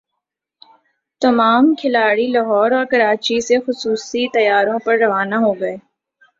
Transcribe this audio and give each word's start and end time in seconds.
تمام 1.21 1.73
کھلاڑی 1.75 2.25
لاہور 2.27 2.71
اور 2.71 2.85
کراچی 2.85 3.39
سے 3.41 3.59
خصوصی 3.67 4.27
طیاروں 4.33 4.79
پر 4.85 4.97
روانہ 4.97 5.35
ہوں 5.35 5.55
گے 5.59 5.75